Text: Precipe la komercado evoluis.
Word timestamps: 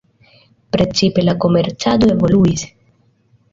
Precipe 0.75 1.25
la 1.27 1.35
komercado 1.45 2.11
evoluis. 2.17 2.67